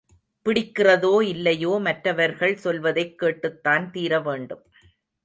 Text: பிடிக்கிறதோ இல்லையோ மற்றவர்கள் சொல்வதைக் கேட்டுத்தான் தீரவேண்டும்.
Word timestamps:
பிடிக்கிறதோ 0.45 1.21
இல்லையோ 1.21 1.79
மற்றவர்கள் 1.81 2.55
சொல்வதைக் 2.55 3.17
கேட்டுத்தான் 3.17 3.91
தீரவேண்டும். 3.91 4.63